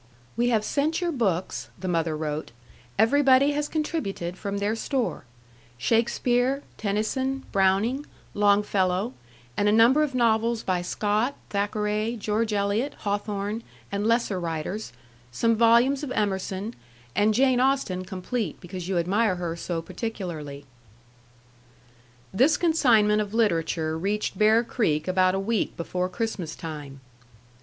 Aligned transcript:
"We 0.35 0.49
have 0.49 0.65
sent 0.65 0.99
your 0.99 1.11
books," 1.11 1.69
the 1.77 1.87
mother 1.87 2.17
wrote; 2.17 2.49
"everybody 2.97 3.51
has 3.51 3.67
contributed 3.69 4.35
from 4.35 4.57
their 4.57 4.75
store, 4.75 5.25
Shakespeare, 5.77 6.63
Tennyson, 6.75 7.43
Browning, 7.51 8.07
Longfellow; 8.33 9.13
and 9.55 9.69
a 9.69 9.71
number 9.71 10.01
of 10.01 10.15
novels 10.15 10.63
by 10.63 10.81
Scott, 10.81 11.35
Thackeray, 11.51 12.17
George 12.19 12.51
Eliot, 12.51 12.95
Hawthorne, 13.01 13.61
and 13.91 14.07
lesser 14.07 14.39
writers; 14.39 14.91
some 15.31 15.55
volumes 15.55 16.01
of 16.01 16.09
Emerson; 16.13 16.73
and 17.15 17.35
Jane 17.35 17.59
Austen 17.59 18.03
complete, 18.03 18.59
because 18.59 18.87
you 18.87 18.97
admire 18.97 19.35
her 19.35 19.55
so 19.55 19.83
particularly." 19.83 20.65
This 22.33 22.57
consignment 22.57 23.21
of 23.21 23.35
literature 23.35 23.95
reached 23.99 24.35
Bear 24.39 24.63
Creek 24.63 25.07
about 25.07 25.35
a 25.35 25.39
week 25.39 25.77
before 25.77 26.09
Christmas 26.09 26.55
time. 26.55 27.01